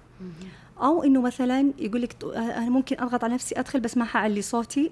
أو 0.82 1.04
إنه 1.04 1.20
مثلا 1.22 1.72
يقول 1.78 2.02
لك 2.02 2.16
أنا 2.34 2.70
ممكن 2.70 2.96
أضغط 3.00 3.24
على 3.24 3.34
نفسي 3.34 3.60
أدخل 3.60 3.80
بس 3.80 3.96
ما 3.96 4.04
حعلي 4.04 4.42
صوتي. 4.42 4.90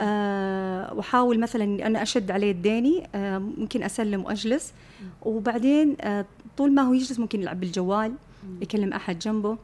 أه 0.00 0.94
وأحاول 0.94 1.40
مثلا 1.40 1.86
أنا 1.86 2.02
أشد 2.02 2.30
عليه 2.30 2.46
يديني. 2.46 3.08
أه 3.14 3.38
ممكن 3.38 3.82
أسلم 3.82 4.24
وأجلس. 4.24 4.72
وبعدين 5.22 5.96
أه 6.00 6.24
طول 6.56 6.74
ما 6.74 6.82
هو 6.82 6.92
يجلس 6.92 7.18
ممكن 7.18 7.40
يلعب 7.40 7.60
بالجوال 7.60 8.12
يكلم 8.60 8.92
أحد 8.92 9.18
جنبه. 9.18 9.58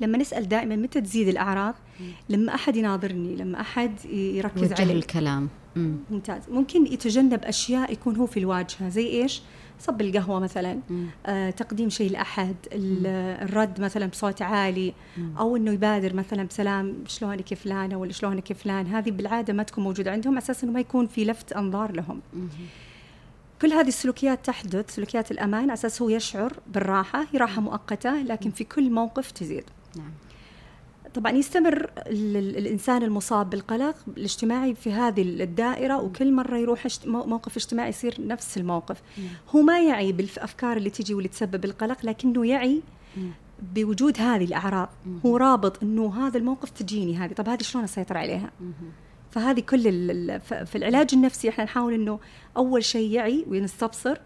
لما 0.00 0.18
نسأل 0.18 0.48
دائما 0.48 0.76
متى 0.76 1.00
تزيد 1.00 1.28
الأعراض؟ 1.28 1.74
لما 2.28 2.54
أحد 2.54 2.76
يناظرني 2.76 3.36
لما 3.36 3.60
أحد 3.60 4.04
يركز 4.12 4.72
على 4.72 4.92
الكلام. 4.92 5.48
ممتاز. 6.10 6.42
ممكن 6.50 6.86
يتجنب 6.86 7.44
أشياء 7.44 7.92
يكون 7.92 8.16
هو 8.16 8.26
في 8.26 8.40
الواجهة 8.40 8.88
زي 8.88 9.06
إيش؟ 9.06 9.42
صب 9.80 10.00
القهوة 10.00 10.40
مثلا. 10.40 10.80
آه، 11.26 11.50
تقديم 11.50 11.90
شيء 11.90 12.10
لأحد 12.10 12.56
الرد 12.72 13.80
مثلا 13.80 14.06
بصوت 14.06 14.42
عالي. 14.42 14.94
مم. 15.16 15.36
أو 15.38 15.56
أنه 15.56 15.70
يبادر 15.72 16.14
مثلا 16.14 16.42
بسلام 16.42 16.94
شلونك 17.06 17.52
يا 17.52 17.56
فلانة 17.56 17.96
ولا 17.96 18.12
شلونك 18.12 18.50
يا 18.50 18.54
فلان؟ 18.54 18.86
هذه 18.86 19.10
بالعادة 19.10 19.52
ما 19.52 19.62
تكون 19.62 19.84
موجودة 19.84 20.12
عندهم 20.12 20.36
أساس 20.36 20.64
أنه 20.64 20.72
ما 20.72 20.80
يكون 20.80 21.06
في 21.06 21.24
لفت 21.24 21.52
أنظار 21.52 21.92
لهم. 21.92 22.20
مم. 22.34 22.48
كل 23.62 23.72
هذه 23.72 23.88
السلوكيات 23.88 24.46
تحدث 24.46 24.94
سلوكيات 24.94 25.30
الأمان 25.30 25.62
على 25.62 25.72
أساس 25.72 26.02
هو 26.02 26.08
يشعر 26.08 26.52
بالراحة 26.66 27.26
هي 27.32 27.38
راحة 27.38 27.60
مؤقتة 27.60 28.22
لكن 28.22 28.50
في 28.50 28.64
كل 28.64 28.90
موقف 28.90 29.30
تزيد. 29.30 29.64
نعم. 29.96 30.10
طبعا 31.14 31.32
يستمر 31.32 31.90
الإنسان 32.06 33.02
المصاب 33.02 33.50
بالقلق 33.50 33.96
الاجتماعي 34.16 34.74
في 34.74 34.92
هذه 34.92 35.22
الدائرة 35.22 36.02
وكل 36.02 36.32
مرة 36.32 36.56
يروح 36.58 36.86
موقف 37.06 37.56
اجتماعي 37.56 37.88
يصير 37.88 38.14
نفس 38.20 38.58
الموقف. 38.58 39.02
هو 39.50 39.62
ما 39.62 39.80
يعي 39.80 40.12
بالأفكار 40.12 40.76
اللي 40.76 40.90
تجي 40.90 41.14
واللي 41.14 41.28
تسبب 41.28 41.64
القلق 41.64 42.06
لكنه 42.06 42.46
يعي. 42.46 42.82
بوجود 43.74 44.20
هذه 44.20 44.44
الأعراض. 44.44 44.88
هو 45.26 45.36
رابط 45.36 45.82
إنه 45.82 46.26
هذا 46.26 46.38
الموقف 46.38 46.70
تجيني 46.70 47.16
هذه 47.16 47.32
طب 47.32 47.48
هذه 47.48 47.62
شلون 47.62 47.84
أسيطر 47.84 48.16
عليها؟ 48.16 48.50
فهذه 49.34 49.60
كل 49.60 49.82
في 50.40 50.72
العلاج 50.74 51.08
النفسي 51.12 51.48
إحنا 51.48 51.64
نحاول 51.64 51.94
إنه 51.94 52.20
أول 52.56 52.84
شيء 52.84 53.10
يعي 53.10 53.44
ونستبصر 53.48 54.16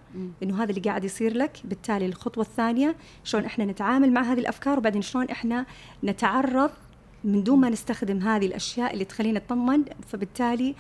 إنه 0.43 0.63
هذا 0.63 0.71
اللي 0.71 0.81
قاعد 0.81 1.05
يصير 1.05 1.37
لك. 1.37 1.61
بالتالي 1.65 2.07
الخطوة 2.07 2.45
الثانية 2.45 2.97
شلون 3.25 3.45
إحنا 3.45 3.65
نتعامل 3.65 4.13
مع 4.13 4.23
هذه 4.23 4.39
الأفكار 4.39 4.79
وبعدين 4.79 5.03
شلون 5.03 5.25
إحنا 5.25 5.67
نتعرض 6.05 6.71
من 7.25 7.43
دون 7.43 7.61
ما 7.61 7.71
نستخدم 7.71 8.19
هذه 8.19 8.47
الأشياء 8.47 8.93
اللي 8.93 9.05
تخلينا 9.05 9.39
نطمن. 9.39 9.85
فبالتالي 10.09 10.75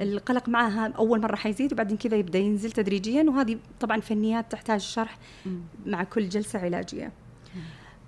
القلق 0.00 0.48
معها 0.48 0.92
أول 0.98 1.20
مرة 1.20 1.36
حيزيد 1.36 1.72
وبعدين 1.72 1.96
كذا 1.96 2.16
يبدأ 2.16 2.38
ينزل 2.38 2.72
تدريجيا. 2.72 3.22
وهذه 3.22 3.58
طبعا 3.80 4.00
فنيات 4.00 4.52
تحتاج 4.52 4.80
شرح 4.80 5.18
مع 5.86 6.04
كل 6.04 6.28
جلسة 6.28 6.58
علاجية. 6.58 7.12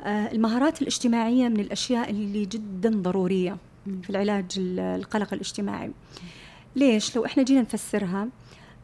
آه، 0.01 0.33
المهارات 0.33 0.83
الاجتماعية 0.83 1.49
من 1.49 1.61
الأشياء 1.61 2.11
اللي 2.11 2.45
جدا 2.45 2.91
ضرورية. 2.91 3.57
في 4.03 4.11
العلاج 4.11 4.47
القلق 4.59 5.33
الاجتماعي. 5.35 5.91
ليش؟ 6.77 7.17
لو 7.17 7.25
إحنا 7.25 7.43
جينا 7.43 7.61
نفسرها 7.61 8.29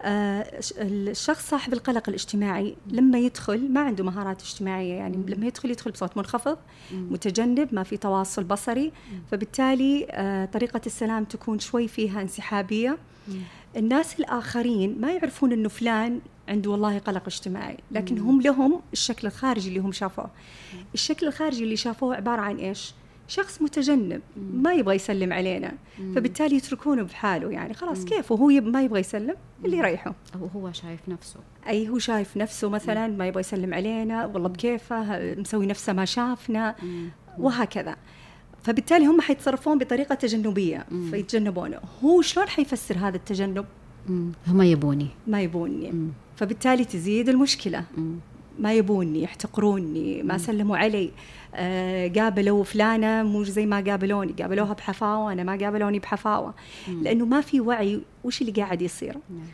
آه 0.05 0.61
الشخص 0.79 1.49
صاحب 1.51 1.73
القلق 1.73 2.09
الاجتماعي 2.09 2.77
لما 2.87 3.19
يدخل 3.19 3.73
ما 3.73 3.81
عنده 3.81 4.05
مهارات 4.05 4.43
اجتماعية 4.43 4.95
يعني 4.95 5.17
لما 5.29 5.47
يدخل 5.47 5.71
يدخل 5.71 5.91
بصوت 5.91 6.17
منخفض 6.17 6.59
متجنب 6.93 7.69
ما 7.75 7.83
في 7.83 7.97
تواصل 7.97 8.45
بصري. 8.45 8.93
فبالتالي 9.31 10.07
آه 10.11 10.45
طريقة 10.45 10.81
السلام 10.87 11.25
تكون 11.25 11.59
شوي 11.59 11.89
فيها 11.89 12.23
انسحابية. 12.23 12.99
الناس 13.77 14.21
الآخرين 14.21 15.01
ما 15.01 15.13
يعرفون 15.13 15.53
إنه 15.53 15.69
فلان 15.69 16.21
عنده 16.49 16.71
والله 16.71 16.99
قلق 16.99 17.23
اجتماعي 17.27 17.77
لكن 17.91 18.19
هم 18.19 18.41
لهم 18.41 18.81
الشكل 18.93 19.27
الخارجي 19.27 19.69
اللي 19.69 19.81
هم 19.81 19.93
شافوه. 19.93 20.31
الشكل 20.95 21.27
الخارجي 21.27 21.65
اللي 21.65 21.77
شافوه 21.77 22.17
عبارة 22.17 22.41
عن 22.41 22.57
إيش؟ 22.57 22.95
شخص 23.29 23.63
متجنب 23.63 24.21
ما 24.37 24.73
يبغى 24.73 24.95
يسلم 24.95 25.33
علينا. 25.33 25.73
فبالتالي 26.15 26.57
يتركونه 26.57 27.03
بحاله 27.03 27.51
يعني 27.51 27.75
خلاص 27.75 28.05
كيف؟ 28.05 28.33
وهو 28.33 28.47
ما 28.47 28.83
يبغى 28.83 29.01
يسلم 29.01 29.35
اللي 29.65 29.77
يريحه. 29.77 30.15
أو 30.35 30.47
هو 30.47 30.73
شايف 30.73 31.01
نفسه. 31.09 31.41
أي 31.69 31.89
هو 31.89 31.99
شايف 31.99 32.37
نفسه 32.37 32.69
مثلا 32.69 33.07
ما 33.07 33.27
يبغى 33.27 33.41
يسلم 33.41 33.75
علينا 33.75 34.27
والله 34.27 34.49
بكيفه 34.49 35.35
مسوي 35.35 35.67
نفسه 35.67 35.93
ما 35.93 36.05
شافنا 36.05 36.75
وهكذا. 37.39 37.97
فبالتالي 38.63 39.07
هم 39.07 39.21
حيتصرفون 39.21 39.79
بطريقة 39.79 40.15
تجنبية 40.15 40.87
فيتجنبونه. 41.11 41.79
هو 42.05 42.23
شلون 42.23 42.49
حيفسر 42.49 42.99
هذا 42.99 43.17
التجنب؟ 43.17 43.65
هم 44.49 44.63
يبوني. 44.63 45.09
ما 45.27 45.41
يبوني. 45.41 46.11
فبالتالي 46.37 46.85
تزيد 46.85 47.29
المشكلة. 47.29 47.85
ما 48.59 48.73
يبوني 48.73 49.23
يحتقروني 49.23 50.23
ما 50.23 50.39
سلموا 50.39 50.77
علي. 50.77 51.11
قابلوا 52.17 52.65
فلانة 52.65 53.23
مو 53.23 53.45
زي 53.45 53.67
ما 53.67 53.81
قابلوني 53.81 54.33
قابلوها 54.33 54.73
بحفاوة 54.73 55.33
أنا 55.33 55.43
ما 55.43 55.57
قابلوني 55.57 55.99
بحفاوة 55.99 56.55
لأنه 56.89 57.25
ما 57.25 57.41
في 57.41 57.61
وعي 57.61 58.01
وش 58.25 58.41
اللي 58.41 58.53
قاعد 58.53 58.83
يصير 58.83 59.19
نعم. 59.31 59.47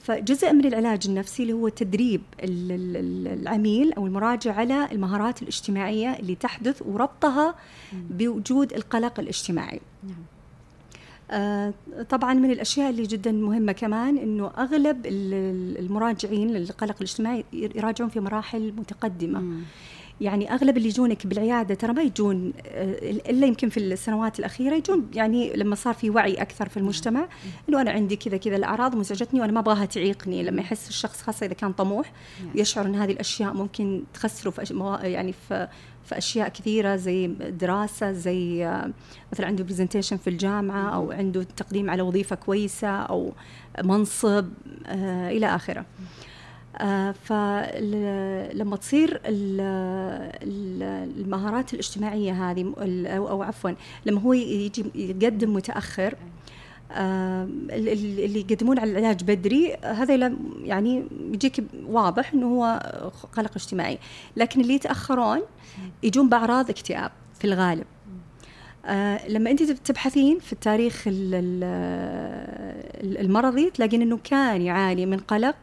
فجزء 0.00 0.52
من 0.52 0.66
العلاج 0.66 1.00
النفسي 1.08 1.42
اللي 1.42 1.52
هو 1.52 1.68
تدريب 1.68 2.22
العميل 2.42 3.92
أو 3.92 4.06
المراجع 4.06 4.54
على 4.54 4.88
المهارات 4.92 5.42
الاجتماعية 5.42 6.18
اللي 6.18 6.34
تحدث 6.34 6.82
وربطها 6.82 7.54
بوجود 7.92 8.72
القلق 8.72 9.20
الاجتماعي. 9.20 9.80
نعم. 10.04 10.16
آه 11.30 11.74
طبعا 12.08 12.34
من 12.34 12.50
الأشياء 12.50 12.90
اللي 12.90 13.02
جدا 13.02 13.32
مهمة 13.32 13.72
كمان 13.72 14.18
إنه 14.18 14.50
أغلب 14.58 15.06
المراجعين 15.06 16.50
للقلق 16.50 16.96
الاجتماعي 16.96 17.44
يراجعون 17.52 18.10
في 18.10 18.20
مراحل 18.20 18.72
متقدمة. 18.76 19.40
مم. 19.40 19.62
يعني 20.20 20.54
أغلب 20.54 20.76
اللي 20.76 20.88
يجونك 20.88 21.26
بالعيادة 21.26 21.74
ترى 21.74 21.92
ما 21.92 22.02
يجون 22.02 22.52
آه، 22.66 22.98
إلا 23.30 23.46
يمكن 23.46 23.68
في 23.68 23.80
السنوات 23.80 24.38
الأخيرة 24.38 24.74
يجون 24.74 25.10
يعني 25.14 25.52
لما 25.52 25.74
صار 25.74 25.94
في 25.94 26.10
وعي 26.10 26.34
أكثر 26.34 26.68
في 26.68 26.76
المجتمع 26.76 27.28
إنه 27.68 27.80
أنا 27.80 27.90
عندي 27.90 28.16
كذا 28.16 28.36
كذا 28.36 28.56
الأعراض 28.56 28.96
مزعجتني 28.96 29.40
وأنا 29.40 29.52
ما 29.52 29.60
أبغاها 29.60 29.84
تعيقني. 29.84 30.42
لما 30.42 30.60
يحس 30.60 30.88
الشخص 30.88 31.22
خاصة 31.22 31.46
إذا 31.46 31.54
كان 31.54 31.72
طموح 31.72 32.12
يشعر 32.54 32.86
إن 32.86 32.94
هذه 32.94 33.12
الأشياء 33.12 33.54
ممكن 33.54 34.02
تخسره 34.14 34.50
في 34.50 34.74
يعني 35.02 35.32
في 35.32 35.68
في 36.04 36.18
أشياء 36.18 36.48
كثيرة 36.48 36.96
زي 36.96 37.26
دراسة 37.50 38.12
زي 38.12 38.66
آه، 38.66 38.90
مثلا 39.32 39.46
عنده 39.46 39.64
برزنتيشن 39.64 40.16
في 40.16 40.30
الجامعة 40.30 40.94
أو 40.94 41.12
عنده 41.12 41.42
تقديم 41.42 41.90
على 41.90 42.02
وظيفة 42.02 42.36
كويسة 42.36 42.88
أو 42.88 43.32
منصب 43.84 44.48
آه 44.86 45.30
إلى 45.30 45.46
آخره. 45.46 45.84
آه 46.78 47.12
فلما 47.12 48.76
تصير 48.76 49.20
المهارات 51.18 51.74
الاجتماعية 51.74 52.50
هذه 52.50 52.72
أو 53.06 53.42
عفوا 53.42 53.70
لما 54.06 54.20
هو 54.20 54.32
يجي 54.32 54.84
يقدم 54.94 55.54
متأخر 55.54 56.14
آه 56.92 57.48
اللي 57.70 58.40
يقدمون 58.40 58.78
على 58.78 58.90
العلاج 58.90 59.24
بدري 59.24 59.74
هذا 59.74 60.32
يعني 60.64 61.04
يجيك 61.32 61.64
واضح 61.86 62.32
إنه 62.32 62.46
هو 62.46 62.92
قلق 63.36 63.50
اجتماعي. 63.56 63.98
لكن 64.36 64.60
اللي 64.60 64.74
يتأخرون 64.74 65.40
يجون 66.02 66.28
بأعراض 66.28 66.70
اكتئاب 66.70 67.10
في 67.38 67.44
الغالب. 67.44 67.86
آه 68.86 69.28
لما 69.28 69.50
أنت 69.50 69.62
تبحثين 69.62 70.38
في 70.38 70.52
التاريخ 70.52 71.04
المرضي 73.04 73.70
تلاقين 73.70 74.02
إنه 74.02 74.18
كان 74.24 74.62
يعاني 74.62 75.06
من 75.06 75.18
قلق 75.18 75.54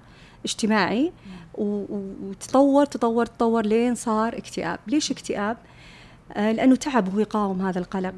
اجتماعي 0.45 1.11
وتطور 1.57 2.85
تطور 2.85 3.25
تطور 3.25 3.65
لين 3.65 3.95
صار 3.95 4.37
اكتئاب. 4.37 4.79
ليش 4.87 5.11
اكتئاب؟ 5.11 5.57
آه، 6.33 6.51
لأنه 6.51 6.75
تعب 6.75 7.13
هو 7.13 7.19
يقاوم 7.19 7.61
هذا 7.61 7.79
القلق. 7.79 8.15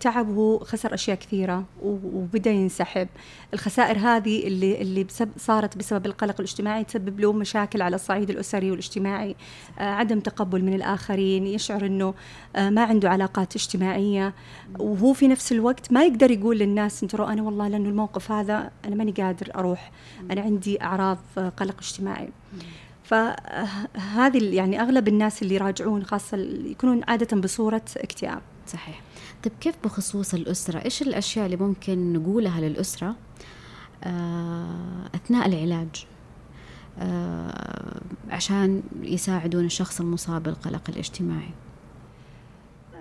تعب 0.00 0.28
وهو 0.28 0.58
خسر 0.58 0.94
أشياء 0.94 1.16
كثيرة 1.16 1.64
وبدأ 1.82 2.50
ينسحب. 2.50 3.08
الخسائر 3.54 3.98
هذه 3.98 4.46
اللي 4.46 4.82
اللي 4.82 5.04
بسبب 5.04 5.30
صارت 5.38 5.78
بسبب 5.78 6.06
القلق 6.06 6.34
الاجتماعي 6.40 6.84
تسبب 6.84 7.20
له 7.20 7.32
مشاكل 7.32 7.82
على 7.82 7.96
الصعيد 7.96 8.30
الأسري 8.30 8.70
والاجتماعي. 8.70 9.36
آه 9.78 9.82
عدم 9.82 10.20
تقبل 10.20 10.64
من 10.64 10.74
الآخرين 10.74 11.46
يشعر 11.46 11.86
إنه 11.86 12.14
آه 12.56 12.70
ما 12.70 12.82
عنده 12.84 13.10
علاقات 13.10 13.56
اجتماعية. 13.56 14.34
وهو 14.78 15.12
في 15.12 15.28
نفس 15.28 15.52
الوقت 15.52 15.92
ما 15.92 16.04
يقدر 16.04 16.30
يقول 16.30 16.58
للناس 16.58 17.02
أنتوا 17.02 17.32
أنا 17.32 17.42
والله 17.42 17.68
لأنه 17.68 17.88
الموقف 17.88 18.32
هذا 18.32 18.70
أنا 18.84 18.96
ماني 18.96 19.12
قادر 19.12 19.50
أروح. 19.56 19.90
أنا 20.30 20.40
عندي 20.40 20.82
أعراض 20.82 21.18
قلق 21.56 21.76
اجتماعي. 21.78 22.28
فهذه 23.04 24.54
يعني 24.54 24.80
أغلب 24.80 25.08
الناس 25.08 25.42
اللي 25.42 25.54
يراجعون 25.54 26.04
خاصة 26.04 26.36
يكونون 26.64 27.00
عادة 27.08 27.36
بصورة 27.36 27.82
اكتئاب. 27.96 28.40
صحيح. 28.66 29.00
طيب 29.44 29.52
كيف 29.60 29.74
بخصوص 29.84 30.34
الأسرة؟ 30.34 30.84
إيش 30.84 31.02
الأشياء 31.02 31.46
اللي 31.46 31.56
ممكن 31.56 32.12
نقولها 32.12 32.60
للأسرة؟ 32.60 33.16
آه، 34.04 35.08
أثناء 35.14 35.46
العلاج. 35.46 36.06
آه، 36.98 38.00
عشان 38.30 38.82
يساعدون 39.02 39.64
الشخص 39.64 40.00
المصاب 40.00 40.42
بالقلق 40.42 40.82
الاجتماعي. 40.88 41.50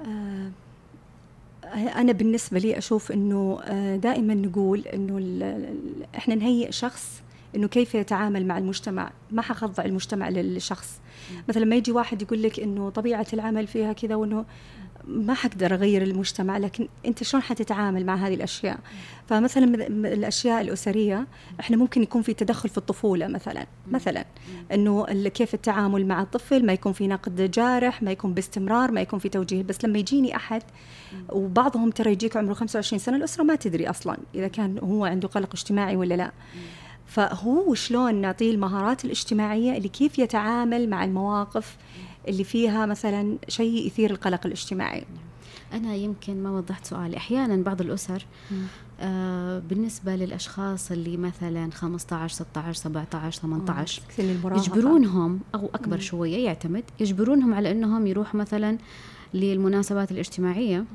آه، 0.05 0.51
أنا 1.75 2.11
بالنسبة 2.11 2.59
لي 2.59 2.77
أشوف 2.77 3.11
أنه 3.11 3.59
دائما 3.95 4.33
نقول 4.33 4.79
أنه 4.79 5.17
إحنا 6.15 6.35
نهيئ 6.35 6.71
شخص 6.71 7.21
إنه 7.55 7.67
كيف 7.67 7.95
يتعامل 7.95 8.45
مع 8.45 8.57
المجتمع. 8.57 9.11
ما 9.31 9.41
حخضع 9.41 9.85
المجتمع 9.85 10.29
للشخص. 10.29 10.99
مثلا 11.49 11.65
ما 11.65 11.75
يجي 11.75 11.91
واحد 11.91 12.21
يقول 12.21 12.43
لك 12.43 12.59
إنه 12.59 12.89
طبيعة 12.89 13.27
العمل 13.33 13.67
فيها 13.67 13.93
كذا 13.93 14.15
وإنه 14.15 14.45
ما 15.07 15.33
حقدر 15.33 15.73
أغير 15.73 16.01
المجتمع 16.01 16.57
لكن 16.57 16.87
أنت 17.05 17.23
شلون 17.23 17.43
حتتعامل 17.43 18.05
مع 18.05 18.15
هذه 18.15 18.33
الأشياء؟ 18.33 18.79
فمثلا 19.27 19.87
الأشياء 19.87 20.61
الأسرية 20.61 21.27
إحنا 21.59 21.77
ممكن 21.77 22.03
يكون 22.03 22.21
في 22.21 22.33
تدخل 22.33 22.69
في 22.69 22.77
الطفولة 22.77 23.27
مثلا 23.27 23.65
مثلا 23.91 24.25
إنه 24.73 25.05
كيف 25.27 25.53
التعامل 25.53 26.05
مع 26.05 26.21
الطفل 26.21 26.65
ما 26.65 26.73
يكون 26.73 26.93
في 26.93 27.07
نقد 27.07 27.51
جارح 27.51 28.03
ما 28.03 28.11
يكون 28.11 28.33
باستمرار 28.33 28.91
ما 28.91 29.01
يكون 29.01 29.19
في 29.19 29.29
توجيه 29.29 29.63
بس 29.63 29.85
لما 29.85 29.99
يجيني 29.99 30.35
أحد 30.35 30.63
وبعضهم 31.29 31.89
ترى 31.89 32.11
يجيك 32.11 32.37
عمره 32.37 32.53
25 32.53 32.99
سنة 32.99 33.17
الأسرة 33.17 33.43
ما 33.43 33.55
تدري 33.55 33.89
أصلا 33.89 34.17
إذا 34.35 34.47
كان 34.47 34.77
هو 34.83 35.05
عنده 35.05 35.27
قلق 35.27 35.49
اجتماعي 35.53 35.95
ولا 35.95 36.13
لا. 36.13 36.31
فهو 37.05 37.73
شلون 37.73 38.15
نعطيه 38.15 38.51
المهارات 38.51 39.05
الاجتماعية 39.05 39.77
اللي 39.77 39.89
كيف 39.89 40.19
يتعامل 40.19 40.89
مع 40.89 41.03
المواقف 41.03 41.77
اللي 42.27 42.43
فيها 42.43 42.85
مثلا 42.85 43.37
شيء 43.47 43.87
يثير 43.87 44.11
القلق 44.11 44.45
الاجتماعي. 44.45 45.05
أنا 45.73 45.95
يمكن 45.95 46.43
ما 46.43 46.51
وضحت 46.51 46.85
سؤالي. 46.85 47.17
أحيانا 47.17 47.63
بعض 47.63 47.81
الأسر 47.81 48.25
آه 48.99 49.59
بالنسبة 49.59 50.15
للأشخاص 50.15 50.91
اللي 50.91 51.17
مثلا 51.17 51.71
15 51.71 52.35
16 52.35 52.73
17 52.73 53.41
18 53.41 54.01
يجبرونهم 54.45 55.39
أو 55.55 55.69
أكبر 55.75 55.95
مم. 55.95 56.01
شوية 56.01 56.45
يعتمد 56.45 56.83
يجبرونهم 56.99 57.53
على 57.53 57.71
أنهم 57.71 58.07
يروحوا 58.07 58.39
مثلا 58.39 58.77
للمناسبات 59.33 60.11
الاجتماعية 60.11 60.85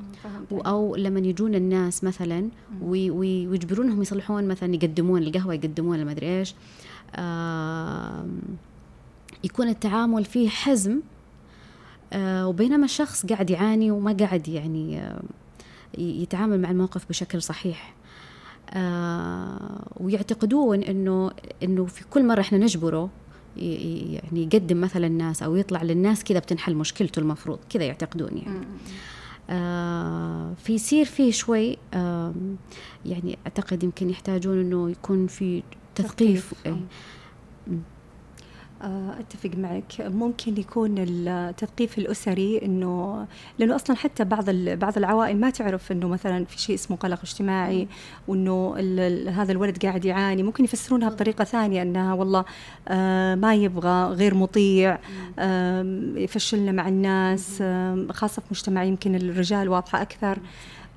أو 0.51 0.95
لما 0.95 1.19
يجون 1.19 1.55
الناس 1.55 2.03
مثلا 2.03 2.49
ويجبرونهم 2.81 4.01
يصلحون 4.01 4.47
مثلا 4.47 4.75
يقدمون 4.75 5.23
القهوة 5.23 5.53
يقدمون 5.53 5.99
المدري 5.99 6.39
إيش 6.39 6.55
آه 7.15 8.25
يكون 9.43 9.69
التعامل 9.69 10.25
فيه 10.25 10.49
حزم 10.49 10.99
وبينما 12.15 12.85
الشخص 12.85 13.25
قاعد 13.25 13.49
يعاني 13.49 13.91
وما 13.91 14.13
قاعد 14.13 14.47
يعني 14.47 14.99
آه 14.99 15.21
يتعامل 15.97 16.61
مع 16.61 16.71
الموقف 16.71 17.09
بشكل 17.09 17.41
صحيح. 17.41 17.93
آه 18.69 19.87
ويعتقدون 19.97 20.83
إنه 20.83 21.31
إنه 21.63 21.85
في 21.85 22.03
كل 22.09 22.25
مرة 22.25 22.41
إحنا 22.41 22.57
نجبره 22.57 23.09
يعني 23.57 24.43
يقدم 24.43 24.81
مثلا 24.81 25.07
الناس 25.07 25.43
أو 25.43 25.55
يطلع 25.55 25.83
للناس 25.83 26.23
كذا 26.23 26.39
بتنحل 26.39 26.75
مشكلته 26.75 27.19
المفروض 27.19 27.59
كذا 27.69 27.83
يعتقدون 27.83 28.37
يعني. 28.37 28.67
آه 29.49 30.53
في 30.63 30.73
يصير 30.73 31.05
فيه 31.05 31.31
شوي 31.31 31.77
آه 31.93 32.33
يعني 33.05 33.37
أعتقد 33.45 33.83
يمكن 33.83 34.09
يحتاجون 34.09 34.59
إنه 34.61 34.89
يكون 34.89 35.27
في 35.27 35.63
تثقيف, 35.95 36.53
تثقيف. 36.53 36.67
آه، 36.67 36.77
أتفق 39.19 39.49
معك. 39.57 39.93
ممكن 39.99 40.57
يكون 40.57 40.95
التثقيف 40.97 41.97
الأسري 41.97 42.61
إنه 42.65 43.25
لأنه 43.59 43.75
أصلا 43.75 43.95
حتى 43.95 44.23
بعض 44.23 44.49
بعض 44.49 44.97
العوائل 44.97 45.39
ما 45.39 45.49
تعرف 45.49 45.91
إنه 45.91 46.07
مثلا 46.07 46.45
في 46.45 46.59
شيء 46.59 46.75
اسمه 46.75 46.97
قلق 46.97 47.19
اجتماعي 47.23 47.87
وإنه 48.27 48.75
هذا 49.29 49.51
الولد 49.51 49.85
قاعد 49.85 50.05
يعاني. 50.05 50.43
ممكن 50.43 50.63
يفسرونها 50.63 51.09
بطريقة 51.09 51.43
ثانية 51.43 51.81
إنها 51.81 52.13
والله 52.13 52.45
آه، 52.87 53.35
ما 53.35 53.55
يبغى 53.55 54.13
غير 54.13 54.35
مطيع 54.35 54.97
يفشلنا 56.15 56.71
مع 56.71 56.87
الناس 56.87 57.63
خاصة 58.11 58.41
في 58.41 58.47
مجتمع 58.51 58.83
يمكن 58.83 59.15
الرجال 59.15 59.69
واضحة 59.69 60.01
أكثر. 60.01 60.39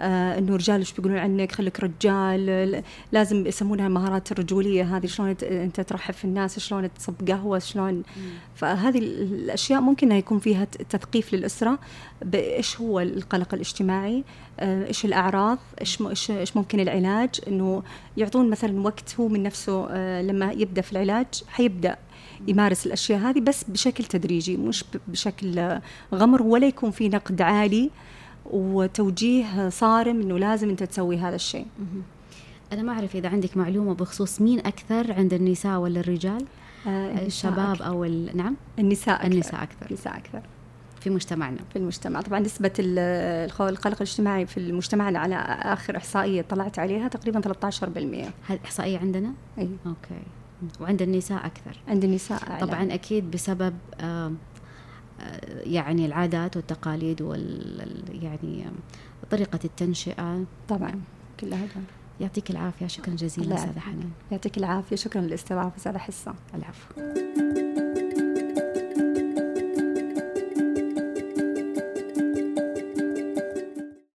آه 0.00 0.38
إنه 0.38 0.56
رجال 0.56 0.78
إيش 0.78 0.92
بيقولون 0.92 1.18
عنك؟ 1.18 1.52
خليك 1.52 1.80
رجال. 1.80 2.82
لازم 3.12 3.46
يسمونها 3.46 3.86
المهارات 3.86 4.32
الرجولية 4.32 4.96
هذه 4.96 5.06
شلون 5.06 5.36
أنت 5.42 5.80
ترحب 5.80 6.14
في 6.14 6.24
الناس 6.24 6.58
شلون 6.58 6.94
تصب 6.94 7.28
قهوة 7.28 7.58
شلون. 7.58 8.02
فهذه 8.54 8.98
الأشياء 8.98 9.80
ممكن 9.80 10.06
إنها 10.06 10.18
يكون 10.18 10.38
فيها 10.38 10.64
تثقيف 10.64 11.34
للأسرة 11.34 11.78
بإيش 12.24 12.80
هو 12.80 13.00
القلق 13.00 13.54
الاجتماعي 13.54 14.24
آه، 14.60 14.86
إيش 14.86 15.04
الأعراض 15.04 15.58
إيش 15.80 16.02
إيش 16.30 16.56
ممكن 16.56 16.80
العلاج. 16.80 17.30
إنه 17.48 17.82
يعطون 18.16 18.50
مثلا 18.50 18.80
وقت 18.80 19.14
هو 19.20 19.28
من 19.28 19.42
نفسه 19.42 19.86
آه، 19.90 20.22
لما 20.22 20.52
يبدأ 20.52 20.82
في 20.82 20.92
العلاج 20.92 21.26
حيبدأ 21.48 21.96
يمارس 22.48 22.86
الأشياء 22.86 23.20
هذه 23.20 23.40
بس 23.40 23.64
بشكل 23.64 24.04
تدريجي 24.04 24.56
مش 24.56 24.84
بشكل 25.08 25.78
غمر 26.14 26.42
ولا 26.42 26.66
يكون 26.66 26.90
في 26.90 27.08
نقد 27.08 27.42
عالي. 27.42 27.90
وتوجيه 28.50 29.68
صارم 29.68 30.20
إنه 30.20 30.38
لازم 30.38 30.68
أنت 30.68 30.82
تسوي 30.82 31.18
هذا 31.18 31.34
الشيء. 31.34 31.66
أنا 32.72 32.82
ما 32.82 32.92
أعرف 32.92 33.16
إذا 33.16 33.28
عندك 33.28 33.56
معلومة 33.56 33.94
بخصوص 33.94 34.40
مين 34.40 34.58
أكثر 34.58 35.12
عند 35.12 35.34
النساء 35.34 35.78
ولا 35.78 36.00
الرجال؟ 36.00 36.44
آه 36.86 37.26
الشباب 37.26 37.70
أكثر. 37.70 37.86
أو 37.86 38.04
ال... 38.04 38.36
نعم؟ 38.36 38.56
النساء 38.78 39.14
أكثر. 39.14 39.32
النساء 39.32 39.62
أكثر. 39.62 39.86
النساء 39.86 40.16
أكثر. 40.16 40.42
في 41.00 41.10
مجتمعنا 41.10 41.58
في 41.72 41.76
المجتمع 41.76 42.20
طبعا 42.20 42.40
نسبة 42.40 42.72
القلق 42.78 43.86
الاجتماعي 43.86 44.46
في 44.46 44.72
مجتمعنا 44.72 45.18
على 45.18 45.34
آخر 45.62 45.96
إحصائية 45.96 46.42
طلعت 46.42 46.78
عليها 46.78 47.08
تقريبا 47.08 47.40
13% 47.40 47.46
هذه 48.46 48.58
إحصائية 48.64 48.98
عندنا؟ 48.98 49.32
أي 49.58 49.68
أوكي 49.86 50.22
وعند 50.80 51.02
النساء 51.02 51.46
أكثر 51.46 51.76
عند 51.88 52.04
النساء 52.04 52.50
أعلى. 52.50 52.66
طبعا 52.66 52.94
أكيد 52.94 53.30
بسبب 53.30 53.74
آه 54.00 54.32
يعني 55.64 56.06
العادات 56.06 56.56
والتقاليد 56.56 57.22
وال 57.22 58.22
يعني 58.22 58.64
طريقة 59.30 59.58
التنشئة. 59.64 60.44
طبعا 60.68 61.00
كلها 61.40 61.66
يعطيك 62.20 62.50
العافية 62.50 62.86
شكرا 62.86 63.14
جزيلا 63.14 63.54
أستاذة 63.54 63.78
حنان. 63.78 64.10
يعطيك 64.32 64.58
العافية 64.58 64.96
شكرا 64.96 65.20
للاستضافة 65.20 65.76
أستاذة 65.76 65.98
حصة 65.98 66.34
العفو. 66.54 67.39